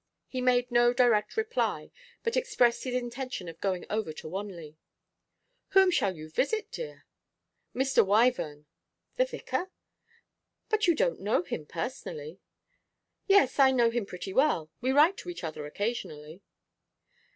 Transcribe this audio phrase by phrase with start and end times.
[0.27, 1.91] He made no direct reply,
[2.23, 4.79] but expressed his intention of going over to Wanley.
[5.73, 7.05] 'Whom shall you visit, dear?'
[7.75, 8.03] 'Mr.
[8.03, 8.65] Wyvern.'
[9.17, 9.69] 'The vicar?
[10.69, 12.39] But you don't know him personally.'
[13.27, 14.71] 'Yes, I know him pretty well.
[14.81, 16.41] We write to each other occasionally.